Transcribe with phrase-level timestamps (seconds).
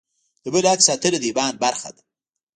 [0.43, 2.01] د بل حق ساتنه د ایمان برخه ده.